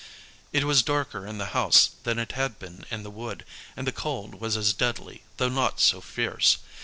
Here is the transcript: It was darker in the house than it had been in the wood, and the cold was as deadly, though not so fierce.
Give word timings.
It 0.51 0.63
was 0.63 0.81
darker 0.81 1.27
in 1.27 1.37
the 1.37 1.53
house 1.53 1.91
than 2.05 2.17
it 2.17 2.31
had 2.31 2.57
been 2.57 2.87
in 2.89 3.03
the 3.03 3.11
wood, 3.11 3.45
and 3.77 3.85
the 3.85 3.91
cold 3.91 4.33
was 4.41 4.57
as 4.57 4.73
deadly, 4.73 5.21
though 5.37 5.47
not 5.49 5.79
so 5.79 6.01
fierce. 6.01 6.57